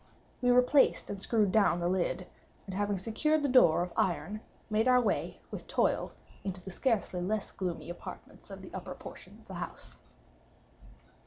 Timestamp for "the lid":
1.79-2.25